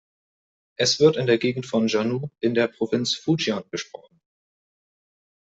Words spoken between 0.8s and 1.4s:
wird in der